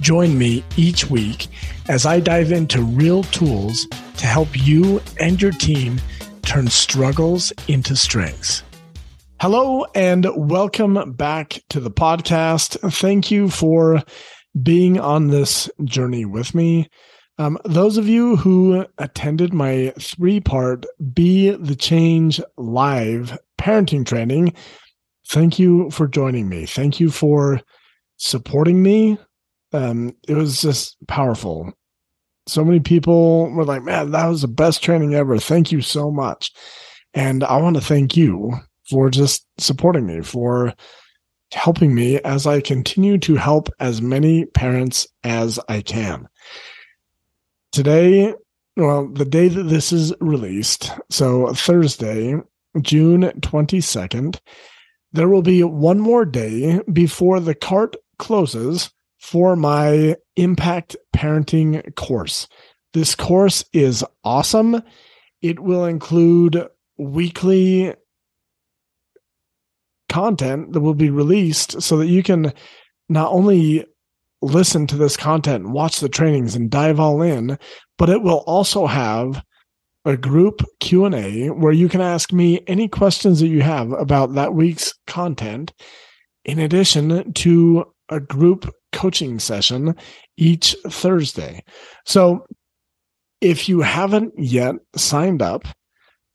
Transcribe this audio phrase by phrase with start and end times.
[0.00, 1.48] Join me each week
[1.88, 3.86] as I dive into real tools
[4.16, 6.00] to help you and your team
[6.42, 8.62] turn struggles into strengths.
[9.40, 12.78] Hello and welcome back to the podcast.
[12.94, 14.02] Thank you for
[14.62, 16.88] being on this journey with me.
[17.38, 24.54] Um, those of you who attended my three part Be the Change live parenting training,
[25.28, 26.64] thank you for joining me.
[26.64, 27.60] Thank you for
[28.16, 29.18] supporting me.
[29.72, 31.72] Um, it was just powerful.
[32.46, 35.38] So many people were like, man, that was the best training ever.
[35.38, 36.52] Thank you so much.
[37.14, 38.54] And I want to thank you
[38.88, 40.74] for just supporting me, for
[41.52, 46.28] helping me as I continue to help as many parents as I can
[47.72, 48.34] today,
[48.76, 52.36] well, the day that this is released, so Thursday,
[52.80, 54.38] June 22nd,
[55.12, 62.48] there will be one more day before the cart closes for my Impact Parenting course.
[62.92, 64.82] This course is awesome.
[65.42, 66.66] It will include
[66.98, 67.94] weekly
[70.08, 72.52] content that will be released so that you can
[73.08, 73.84] not only
[74.42, 77.58] listen to this content and watch the trainings and dive all in,
[77.98, 79.42] but it will also have
[80.04, 84.54] a group Q&A where you can ask me any questions that you have about that
[84.54, 85.72] week's content
[86.44, 89.94] in addition to a group coaching session
[90.36, 91.62] each Thursday.
[92.04, 92.46] So
[93.40, 95.66] if you haven't yet signed up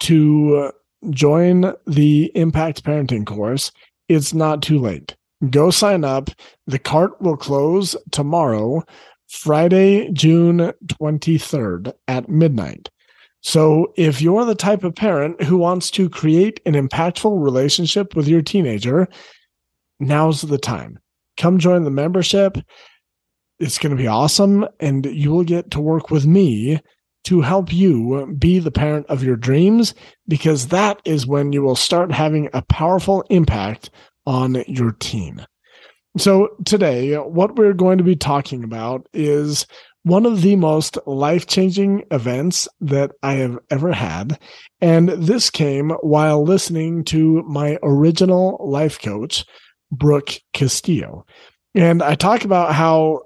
[0.02, 0.72] to
[1.10, 3.72] join the Impact Parenting course,
[4.08, 5.16] it's not too late
[5.50, 6.30] go sign up.
[6.68, 8.84] The cart will close tomorrow,
[9.28, 12.90] Friday, June 23rd at midnight.
[13.42, 18.28] So if you're the type of parent who wants to create an impactful relationship with
[18.28, 19.08] your teenager,
[20.00, 21.00] now's the time.
[21.38, 22.58] Come join the membership.
[23.60, 24.68] It's going to be awesome.
[24.80, 26.80] And you will get to work with me
[27.26, 29.96] to help you be the parent of your dreams,
[30.28, 33.90] because that is when you will start having a powerful impact
[34.28, 35.42] on your team.
[36.18, 39.66] So, today, what we're going to be talking about is
[40.04, 44.40] one of the most life changing events that I have ever had.
[44.80, 49.44] And this came while listening to my original life coach,
[49.92, 51.26] Brooke Castillo.
[51.74, 53.24] And I talk about how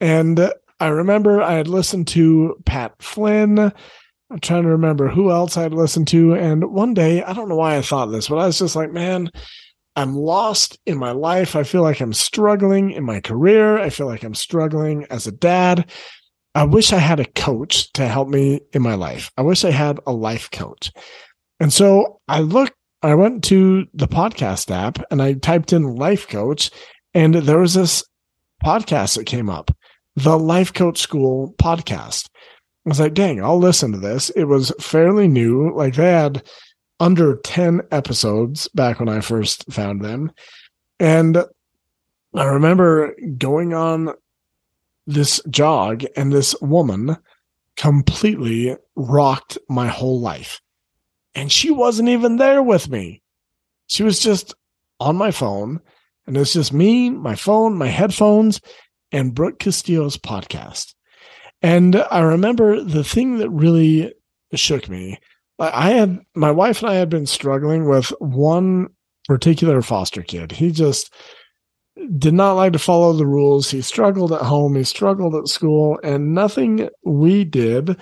[0.00, 3.58] And I remember I had listened to Pat Flynn.
[3.58, 6.34] I'm trying to remember who else I'd listened to.
[6.34, 8.92] And one day, I don't know why I thought this, but I was just like,
[8.92, 9.30] man,
[9.96, 11.56] I'm lost in my life.
[11.56, 13.78] I feel like I'm struggling in my career.
[13.78, 15.90] I feel like I'm struggling as a dad.
[16.54, 19.30] I wish I had a coach to help me in my life.
[19.36, 20.92] I wish I had a life coach.
[21.58, 26.28] And so I looked I went to the podcast app and I typed in life
[26.28, 26.70] coach,
[27.14, 28.04] and there was this
[28.64, 29.70] podcast that came up,
[30.18, 32.28] the Life Coach School podcast.
[32.84, 34.30] I was like, dang, I'll listen to this.
[34.30, 35.72] It was fairly new.
[35.74, 36.42] Like they had
[36.98, 40.32] under 10 episodes back when I first found them.
[40.98, 41.38] And
[42.34, 44.14] I remember going on
[45.06, 47.16] this jog, and this woman
[47.76, 50.60] completely rocked my whole life.
[51.34, 53.22] And she wasn't even there with me.
[53.86, 54.54] She was just
[55.00, 55.80] on my phone,
[56.26, 58.60] and it's just me, my phone, my headphones,
[59.12, 60.94] and Brooke Castillo's podcast.
[61.62, 64.12] And I remember the thing that really
[64.54, 65.18] shook me.
[65.58, 68.88] I had my wife and I had been struggling with one
[69.26, 70.52] particular foster kid.
[70.52, 71.12] He just
[72.16, 73.70] did not like to follow the rules.
[73.70, 77.96] He struggled at home, he struggled at school, and nothing we did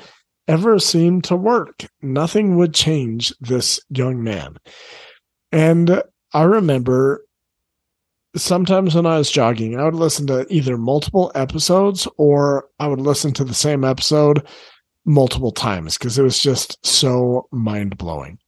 [0.48, 1.86] ever seemed to work.
[2.02, 4.56] Nothing would change this young man.
[5.50, 6.02] And
[6.32, 7.25] I remember
[8.36, 13.00] sometimes when I was jogging, I would listen to either multiple episodes or I would
[13.00, 14.46] listen to the same episode
[15.04, 18.38] multiple times because it was just so mind blowing.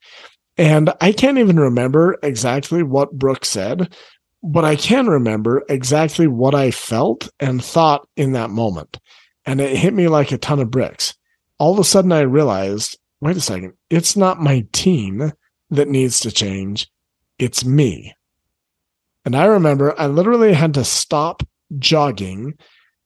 [0.56, 3.94] And I can't even remember exactly what Brooke said,
[4.42, 8.98] but I can remember exactly what I felt and thought in that moment.
[9.46, 11.14] And it hit me like a ton of bricks.
[11.58, 15.32] All of a sudden, I realized wait a second, it's not my team
[15.70, 16.90] that needs to change,
[17.38, 18.14] it's me.
[19.28, 21.46] And I remember I literally had to stop
[21.78, 22.54] jogging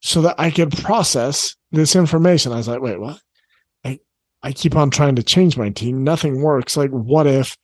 [0.03, 2.53] so that I could process this information.
[2.53, 3.21] I was like, wait, what?
[3.85, 3.99] I,
[4.41, 6.05] I keep on trying to change my team.
[6.05, 6.77] Nothing works.
[6.77, 7.59] Like, what if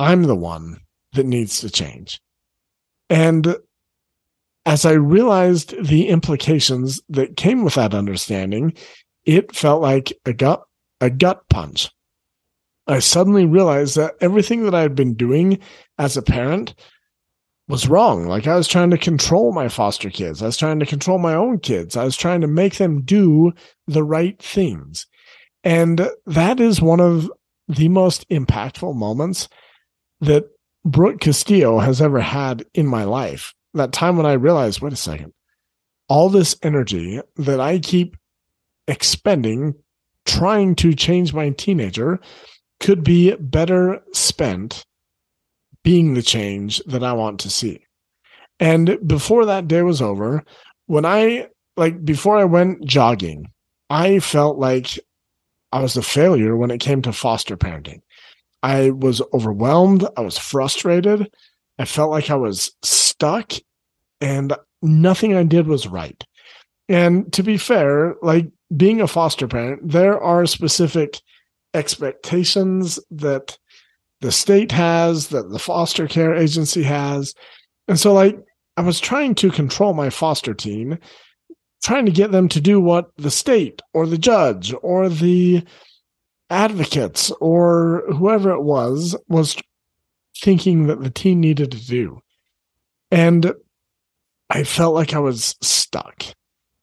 [0.00, 0.80] I'm the one
[1.12, 2.20] that needs to change?
[3.10, 3.54] And
[4.66, 8.72] as I realized the implications that came with that understanding,
[9.24, 10.64] it felt like a gut
[11.00, 11.92] a gut punch.
[12.88, 15.60] I suddenly realized that everything that I had been doing
[15.96, 16.74] as a parent
[17.68, 18.26] was wrong.
[18.26, 20.42] Like I was trying to control my foster kids.
[20.42, 21.96] I was trying to control my own kids.
[21.96, 23.52] I was trying to make them do
[23.86, 25.06] the right things.
[25.62, 27.30] And that is one of
[27.68, 29.48] the most impactful moments
[30.20, 30.44] that
[30.84, 33.54] Brooke Castillo has ever had in my life.
[33.72, 35.32] That time when I realized, wait a second,
[36.08, 38.16] all this energy that I keep
[38.86, 39.74] expending
[40.26, 42.20] trying to change my teenager
[42.80, 44.84] could be better spent
[45.84, 47.86] being the change that I want to see.
[48.58, 50.44] And before that day was over,
[50.86, 53.46] when I like before I went jogging,
[53.90, 54.98] I felt like
[55.70, 58.00] I was a failure when it came to foster parenting.
[58.62, 60.06] I was overwhelmed.
[60.16, 61.32] I was frustrated.
[61.78, 63.52] I felt like I was stuck
[64.20, 66.24] and nothing I did was right.
[66.88, 71.20] And to be fair, like being a foster parent, there are specific
[71.74, 73.58] expectations that
[74.24, 77.34] the state has, that the foster care agency has.
[77.88, 78.38] And so, like,
[78.78, 80.98] I was trying to control my foster team,
[81.82, 85.62] trying to get them to do what the state or the judge or the
[86.48, 89.56] advocates or whoever it was was
[90.38, 92.20] thinking that the team needed to do.
[93.10, 93.52] And
[94.48, 96.24] I felt like I was stuck.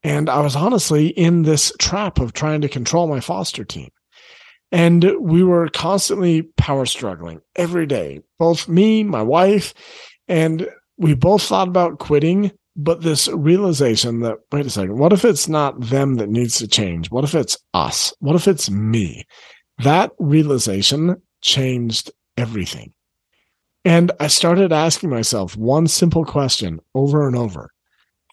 [0.04, 3.90] And I was honestly in this trap of trying to control my foster team.
[4.72, 9.74] And we were constantly power struggling every day, both me, my wife,
[10.28, 10.66] and
[10.96, 12.52] we both thought about quitting.
[12.74, 16.66] But this realization that, wait a second, what if it's not them that needs to
[16.66, 17.10] change?
[17.10, 18.14] What if it's us?
[18.20, 19.24] What if it's me?
[19.78, 22.94] That realization changed everything.
[23.84, 27.71] And I started asking myself one simple question over and over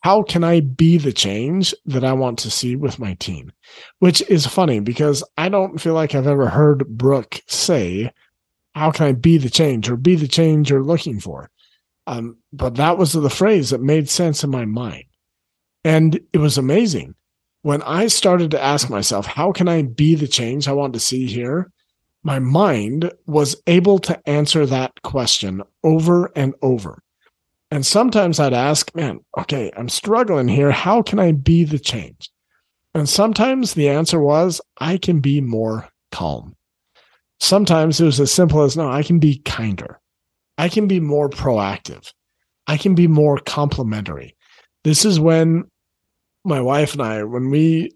[0.01, 3.51] How can I be the change that I want to see with my team?
[3.99, 8.11] Which is funny because I don't feel like I've ever heard Brooke say,
[8.75, 11.49] How can I be the change or be the change you're looking for?
[12.07, 15.03] Um, but that was the phrase that made sense in my mind.
[15.83, 17.15] And it was amazing
[17.61, 20.99] when I started to ask myself, how can I be the change I want to
[20.99, 21.71] see here?
[22.23, 27.03] My mind was able to answer that question over and over.
[27.71, 30.71] And sometimes I'd ask, man, okay, I'm struggling here.
[30.71, 32.31] How can I be the change?
[32.95, 36.55] And sometimes the answer was, I can be more calm.
[37.39, 39.99] Sometimes it was as simple as, no, I can be kinder.
[40.57, 42.11] I can be more proactive.
[42.67, 44.35] I can be more complimentary.
[44.83, 45.65] This is when
[46.43, 47.91] my wife and I, when we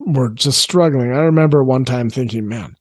[0.00, 2.74] were just struggling, I remember one time thinking, man,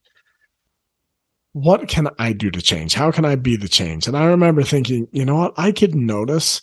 [1.53, 2.93] what can I do to change?
[2.93, 4.07] How can I be the change?
[4.07, 5.53] And I remember thinking, you know what?
[5.57, 6.61] I could notice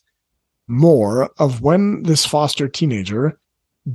[0.66, 3.38] more of when this foster teenager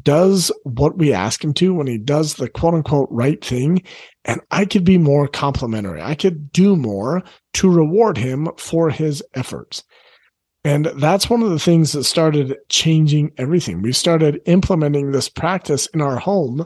[0.01, 3.83] does what we ask him to, when he does the quote unquote right thing,
[4.25, 6.01] and I could be more complimentary.
[6.01, 7.21] I could do more
[7.53, 9.83] to reward him for his efforts.
[10.63, 13.81] And that's one of the things that started changing everything.
[13.81, 16.65] We started implementing this practice in our home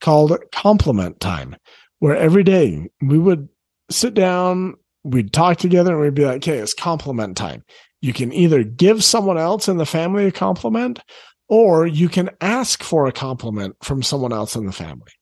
[0.00, 1.56] called compliment time,
[2.00, 3.48] where every day we would
[3.90, 4.74] sit down,
[5.04, 7.64] we'd talk together, and we'd be like, okay, it's compliment time.
[8.00, 11.00] You can either give someone else in the family a compliment,
[11.48, 15.12] or you can ask for a compliment from someone else in the family.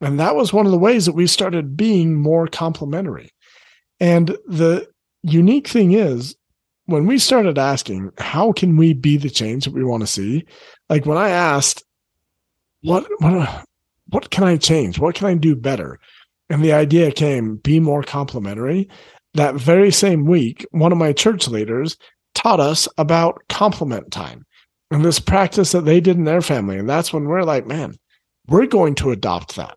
[0.00, 3.30] And that was one of the ways that we started being more complimentary.
[4.00, 4.88] And the
[5.22, 6.36] unique thing is,
[6.86, 10.46] when we started asking, how can we be the change that we want to see?
[10.88, 11.84] Like when I asked,
[12.80, 13.66] what, what,
[14.08, 14.98] what can I change?
[14.98, 15.98] What can I do better?
[16.50, 18.88] And the idea came, be more complimentary.
[19.34, 21.96] That very same week, one of my church leaders
[22.34, 24.44] taught us about compliment time
[24.90, 26.78] and this practice that they did in their family.
[26.78, 27.94] And that's when we're like, man,
[28.46, 29.76] we're going to adopt that.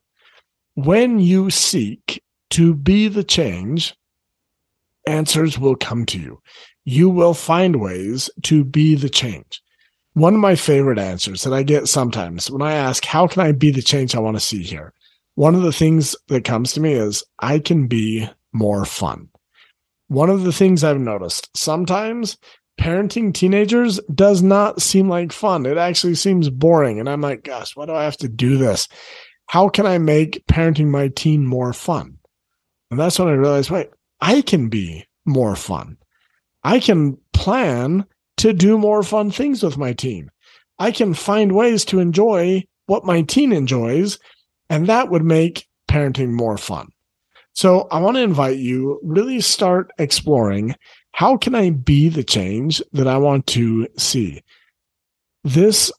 [0.75, 3.93] When you seek to be the change,
[5.05, 6.41] answers will come to you
[6.85, 9.61] you will find ways to be the change.
[10.13, 13.51] One of my favorite answers that I get sometimes when I ask, How can I
[13.51, 14.93] be the change I want to see here?
[15.35, 19.29] One of the things that comes to me is, I can be more fun.
[20.07, 22.37] One of the things I've noticed sometimes
[22.79, 25.65] parenting teenagers does not seem like fun.
[25.65, 26.99] It actually seems boring.
[26.99, 28.87] And I'm like, gosh, why do I have to do this?
[29.47, 32.17] How can I make parenting my teen more fun?
[32.89, 35.97] And that's when I realized, wait, I can be more fun.
[36.63, 38.05] I can plan
[38.37, 40.29] to do more fun things with my teen.
[40.79, 44.19] I can find ways to enjoy what my teen enjoys,
[44.71, 46.87] and that would make parenting more fun.
[47.53, 50.75] So I want to invite you really start exploring
[51.11, 54.41] how can I be the change that I want to see?
[55.43, 55.91] This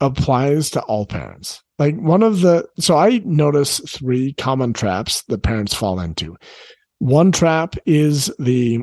[0.00, 1.62] applies to all parents.
[1.78, 6.36] Like one of the, so I notice three common traps that parents fall into.
[6.98, 8.82] One trap is the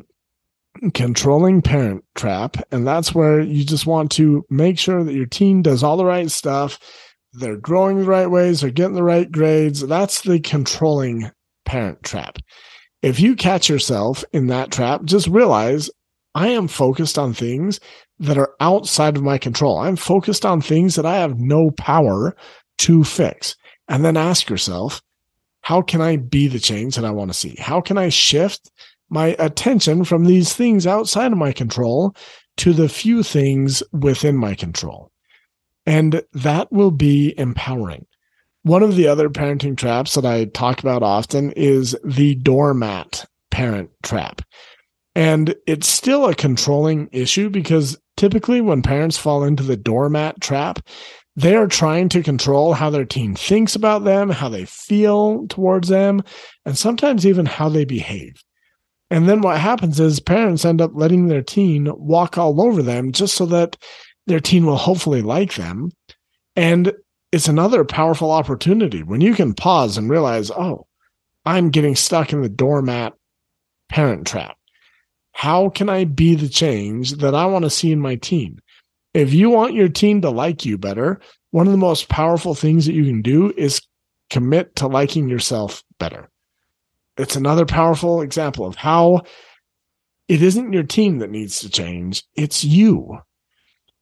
[0.93, 2.55] controlling parent trap.
[2.71, 6.05] And that's where you just want to make sure that your teen does all the
[6.05, 6.79] right stuff.
[7.33, 8.61] They're growing the right ways.
[8.61, 9.85] They're getting the right grades.
[9.85, 11.29] That's the controlling
[11.65, 12.39] parent trap.
[13.01, 15.89] If you catch yourself in that trap, just realize
[16.33, 17.79] I am focused on things
[18.19, 19.79] that are outside of my control.
[19.79, 22.35] I'm focused on things that I have no power
[22.79, 23.55] to fix.
[23.87, 25.01] And then ask yourself,
[25.61, 27.55] how can I be the change that I want to see?
[27.59, 28.71] How can I shift
[29.09, 32.15] my attention from these things outside of my control
[32.57, 35.11] to the few things within my control.
[35.87, 38.05] And that will be empowering.
[38.63, 43.89] One of the other parenting traps that I talk about often is the doormat parent
[44.03, 44.41] trap.
[45.15, 50.79] And it's still a controlling issue because typically when parents fall into the doormat trap,
[51.37, 55.87] they are trying to control how their teen thinks about them, how they feel towards
[55.87, 56.21] them,
[56.65, 58.43] and sometimes even how they behave.
[59.09, 63.13] And then what happens is parents end up letting their teen walk all over them
[63.13, 63.77] just so that
[64.27, 65.91] their teen will hopefully like them.
[66.55, 66.93] And
[67.31, 70.85] it's another powerful opportunity when you can pause and realize, oh,
[71.45, 73.13] I'm getting stuck in the doormat
[73.89, 74.57] parent trap.
[75.31, 78.59] How can I be the change that I want to see in my teen?
[79.13, 81.19] If you want your teen to like you better,
[81.51, 83.81] one of the most powerful things that you can do is
[84.29, 86.29] commit to liking yourself better
[87.17, 89.23] it's another powerful example of how
[90.27, 93.19] it isn't your team that needs to change, it's you.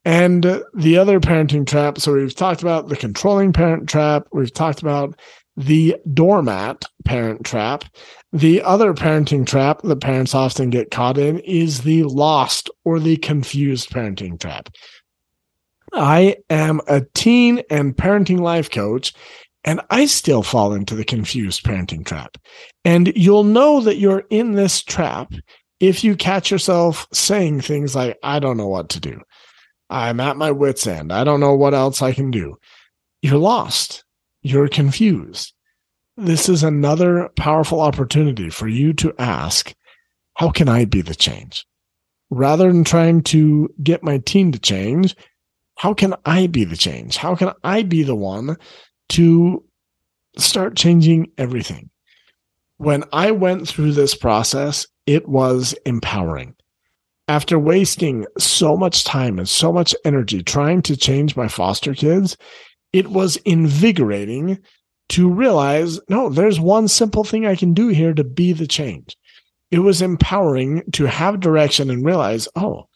[0.05, 4.81] And the other parenting trap, so we've talked about the controlling parent trap, we've talked
[4.81, 5.19] about
[5.57, 7.85] the doormat parent trap.
[8.31, 13.17] The other parenting trap that parents often get caught in is the lost or the
[13.17, 14.69] confused parenting trap.
[15.93, 19.13] I am a teen and parenting life coach,
[19.63, 22.37] and I still fall into the confused parenting trap.
[22.83, 25.33] And you'll know that you're in this trap
[25.79, 29.21] if you catch yourself saying things like, I don't know what to do.
[29.89, 31.11] I'm at my wits' end.
[31.11, 32.57] I don't know what else I can do.
[33.21, 34.03] You're lost.
[34.41, 35.53] You're confused.
[36.17, 39.73] This is another powerful opportunity for you to ask,
[40.35, 41.65] how can I be the change?
[42.29, 45.15] Rather than trying to get my team to change,
[45.77, 47.17] how can I be the change?
[47.17, 48.57] How can I be the one
[49.09, 49.63] to
[50.37, 51.89] start changing everything.
[52.77, 56.55] When I went through this process, it was empowering.
[57.27, 62.37] After wasting so much time and so much energy trying to change my foster kids,
[62.93, 64.59] it was invigorating
[65.09, 69.17] to realize no, there's one simple thing I can do here to be the change.
[69.71, 72.87] It was empowering to have direction and realize, oh,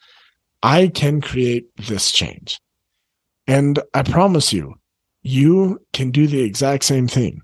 [0.62, 2.60] I can create this change.
[3.46, 4.74] And I promise you,
[5.22, 7.40] you can do the exact same thing.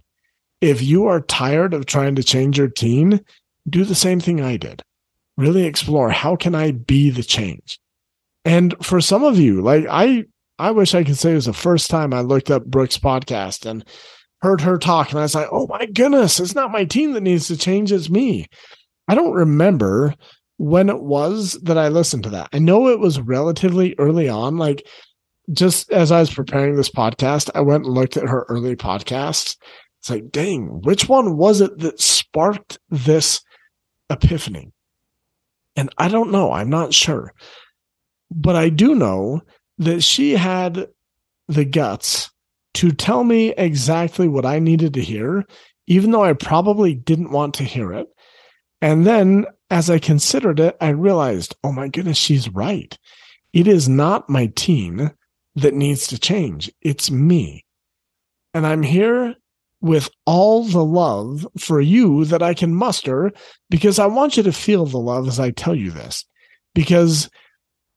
[0.60, 3.24] If you are tired of trying to change your teen,
[3.68, 4.82] do the same thing I did.
[5.36, 7.78] Really explore how can I be the change?
[8.44, 10.24] And for some of you, like I
[10.58, 13.66] I wish I could say it was the first time I looked up Brooke's podcast
[13.66, 13.84] and
[14.40, 17.22] heard her talk and I was like, "Oh my goodness, it's not my team that
[17.22, 18.46] needs to change, it's me."
[19.08, 20.14] I don't remember
[20.58, 22.48] when it was that I listened to that.
[22.52, 24.86] I know it was relatively early on like
[25.52, 29.56] just as I was preparing this podcast, I went and looked at her early podcasts.
[30.00, 33.40] It's like, dang, which one was it that sparked this
[34.10, 34.72] epiphany?
[35.76, 36.52] And I don't know.
[36.52, 37.32] I'm not sure.
[38.30, 39.42] But I do know
[39.78, 40.88] that she had
[41.48, 42.30] the guts
[42.74, 45.44] to tell me exactly what I needed to hear,
[45.86, 48.08] even though I probably didn't want to hear it.
[48.82, 52.96] And then as I considered it, I realized, oh my goodness, she's right.
[53.52, 55.12] It is not my teen
[55.54, 56.70] that needs to change.
[56.82, 57.64] It's me.
[58.52, 59.34] And I'm here
[59.86, 63.32] with all the love for you that I can muster
[63.70, 66.24] because I want you to feel the love as I tell you this.
[66.74, 67.30] Because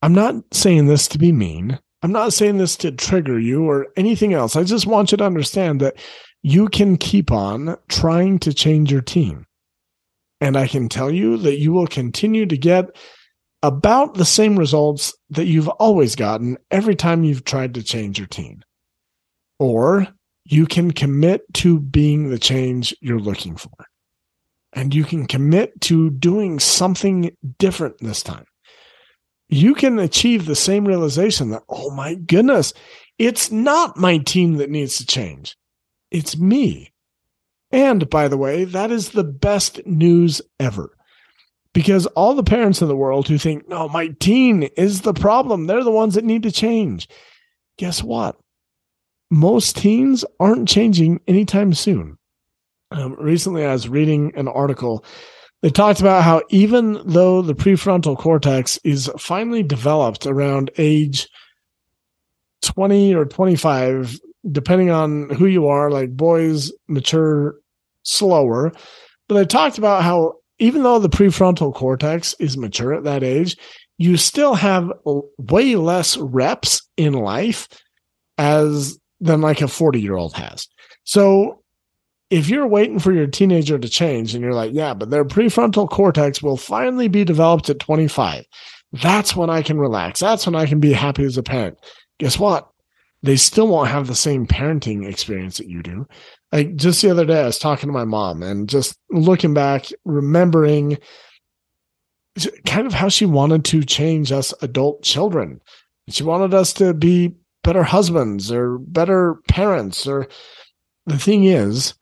[0.01, 1.79] I'm not saying this to be mean.
[2.01, 4.55] I'm not saying this to trigger you or anything else.
[4.55, 5.97] I just want you to understand that
[6.41, 9.45] you can keep on trying to change your team.
[10.39, 12.95] And I can tell you that you will continue to get
[13.61, 18.27] about the same results that you've always gotten every time you've tried to change your
[18.27, 18.63] team.
[19.59, 20.07] Or
[20.51, 23.69] you can commit to being the change you're looking for.
[24.73, 28.45] And you can commit to doing something different this time.
[29.47, 32.73] You can achieve the same realization that, oh my goodness,
[33.19, 35.55] it's not my team that needs to change.
[36.09, 36.93] It's me.
[37.71, 40.95] And by the way, that is the best news ever
[41.73, 45.67] because all the parents in the world who think, no, my teen is the problem,
[45.67, 47.07] they're the ones that need to change.
[47.77, 48.35] Guess what?
[49.31, 52.17] Most teens aren't changing anytime soon.
[52.91, 55.05] Um, recently, I was reading an article.
[55.61, 61.27] They talked about how even though the prefrontal cortex is finally developed around age
[62.63, 64.19] 20 or 25,
[64.51, 67.55] depending on who you are, like boys mature
[68.03, 68.71] slower.
[69.27, 73.57] But they talked about how even though the prefrontal cortex is mature at that age,
[73.97, 74.91] you still have
[75.37, 77.67] way less reps in life
[78.37, 80.67] as than like a 40 year old has.
[81.03, 81.63] So
[82.29, 85.89] if you're waiting for your teenager to change and you're like, yeah, but their prefrontal
[85.89, 88.45] cortex will finally be developed at 25.
[88.91, 90.19] That's when I can relax.
[90.19, 91.77] That's when I can be happy as a parent.
[92.19, 92.69] Guess what?
[93.21, 96.07] They still won't have the same parenting experience that you do
[96.51, 99.87] like just the other day, I was talking to my mom and just looking back,
[100.05, 100.97] remembering
[102.65, 105.61] kind of how she wanted to change us adult children.
[106.09, 110.07] She wanted us to be better husbands or better parents.
[110.07, 110.27] Or
[111.05, 111.93] the thing is,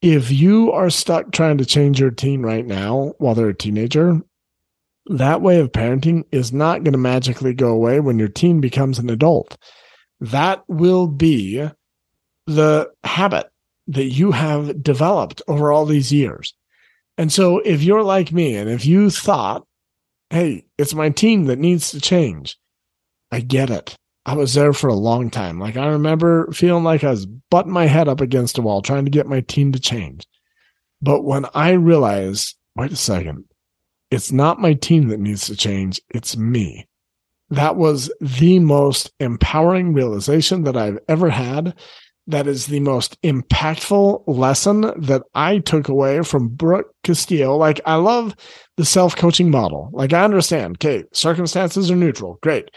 [0.00, 4.20] if you are stuck trying to change your teen right now while they're a teenager,
[5.06, 8.98] that way of parenting is not going to magically go away when your teen becomes
[8.98, 9.56] an adult.
[10.20, 11.68] That will be
[12.46, 13.50] the habit
[13.86, 16.54] that you have developed over all these years.
[17.16, 19.66] And so if you're like me and if you thought,
[20.30, 22.58] hey, it's my team that needs to change,
[23.32, 23.96] I get it.
[24.26, 25.58] I was there for a long time.
[25.58, 29.04] Like I remember feeling like I was butting my head up against a wall trying
[29.04, 30.26] to get my team to change.
[31.00, 33.44] But when I realized, wait a second,
[34.10, 36.86] it's not my team that needs to change, it's me.
[37.50, 41.74] That was the most empowering realization that I've ever had
[42.28, 47.56] that is the most impactful lesson that I took away from Brooke Castillo.
[47.56, 48.36] Like, I love
[48.76, 49.88] the self coaching model.
[49.92, 52.38] Like, I understand, okay, circumstances are neutral.
[52.42, 52.70] Great.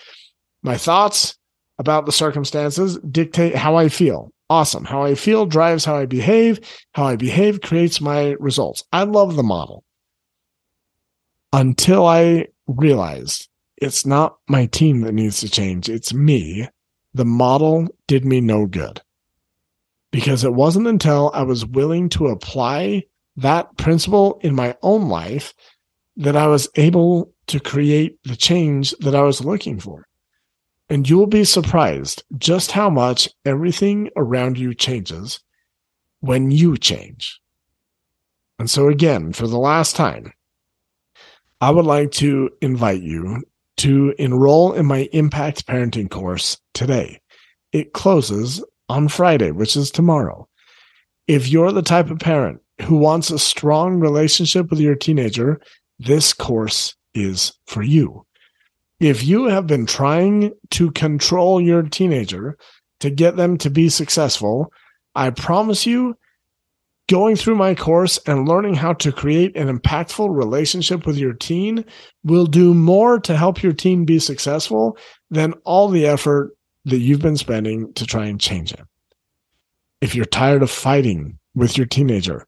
[0.63, 1.37] My thoughts
[1.79, 4.31] about the circumstances dictate how I feel.
[4.49, 4.85] Awesome.
[4.85, 6.59] How I feel drives how I behave.
[6.93, 8.83] How I behave creates my results.
[8.91, 9.83] I love the model
[11.53, 15.89] until I realized it's not my team that needs to change.
[15.89, 16.67] It's me.
[17.13, 19.01] The model did me no good
[20.11, 23.03] because it wasn't until I was willing to apply
[23.37, 25.53] that principle in my own life
[26.17, 30.05] that I was able to create the change that I was looking for.
[30.91, 35.39] And you will be surprised just how much everything around you changes
[36.19, 37.39] when you change.
[38.59, 40.33] And so, again, for the last time,
[41.61, 43.41] I would like to invite you
[43.77, 47.21] to enroll in my Impact Parenting course today.
[47.71, 50.49] It closes on Friday, which is tomorrow.
[51.25, 55.61] If you're the type of parent who wants a strong relationship with your teenager,
[55.99, 58.25] this course is for you.
[59.01, 62.55] If you have been trying to control your teenager
[62.99, 64.71] to get them to be successful,
[65.15, 66.15] I promise you,
[67.09, 71.83] going through my course and learning how to create an impactful relationship with your teen
[72.23, 74.95] will do more to help your teen be successful
[75.31, 78.81] than all the effort that you've been spending to try and change it.
[80.01, 82.45] If you're tired of fighting with your teenager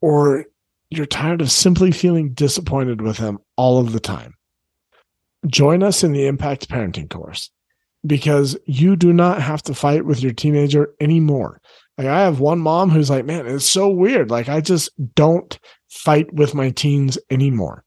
[0.00, 0.46] or
[0.90, 4.34] you're tired of simply feeling disappointed with them all of the time,
[5.46, 7.50] join us in the Impact Parenting course
[8.06, 11.60] because you do not have to fight with your teenager anymore.
[11.96, 14.30] Like I have one mom who's like, man, it's so weird.
[14.30, 17.84] Like I just don't fight with my teens anymore.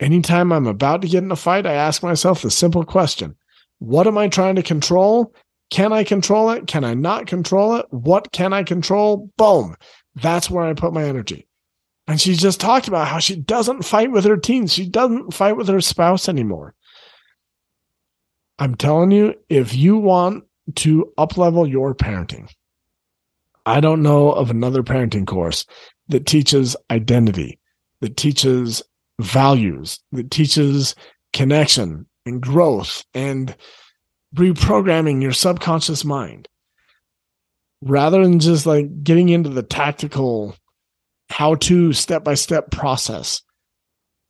[0.00, 3.36] Anytime I'm about to get in a fight, I ask myself the simple question
[3.78, 5.34] What am I trying to control?
[5.70, 6.66] Can I control it?
[6.66, 7.86] Can I not control it?
[7.90, 9.30] What can I control?
[9.36, 9.76] Boom.
[10.16, 11.46] That's where I put my energy.
[12.10, 14.72] And she just talked about how she doesn't fight with her teens.
[14.72, 16.74] She doesn't fight with her spouse anymore.
[18.58, 20.42] I'm telling you, if you want
[20.74, 22.50] to uplevel your parenting,
[23.64, 25.64] I don't know of another parenting course
[26.08, 27.60] that teaches identity,
[28.00, 28.82] that teaches
[29.20, 30.96] values, that teaches
[31.32, 33.54] connection and growth and
[34.34, 36.48] reprogramming your subconscious mind
[37.82, 40.56] rather than just like getting into the tactical
[41.30, 43.42] how to step by step process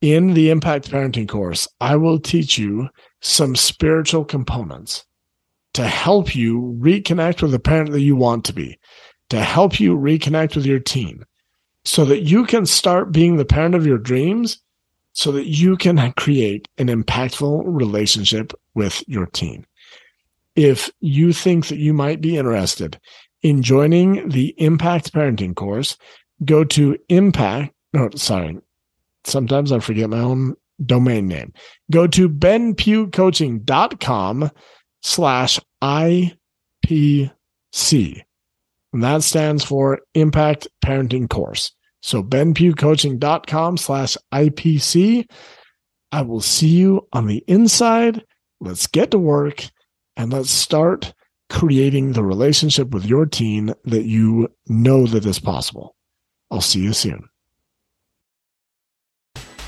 [0.01, 2.87] in the impact parenting course i will teach you
[3.21, 5.05] some spiritual components
[5.73, 8.77] to help you reconnect with the parent that you want to be
[9.29, 11.23] to help you reconnect with your teen
[11.83, 14.61] so that you can start being the parent of your dreams
[15.13, 19.65] so that you can create an impactful relationship with your teen.
[20.55, 22.99] If you think that you might be interested
[23.41, 25.97] in joining the Impact Parenting course,
[26.43, 27.73] go to impact.
[27.93, 28.57] No, sorry.
[29.23, 31.53] Sometimes I forget my own domain name.
[31.91, 34.51] Go to benpughcoaching.com
[35.01, 36.31] slash IPC.
[38.93, 41.71] And that stands for Impact Parenting Course.
[42.01, 45.29] So benpughcoaching.com slash IPC.
[46.11, 48.25] I will see you on the inside.
[48.59, 49.63] Let's get to work
[50.17, 51.13] and let's start
[51.49, 55.95] creating the relationship with your teen that you know that is possible.
[56.51, 57.29] I'll see you soon.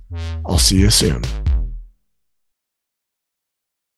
[0.46, 1.22] I'll see you soon.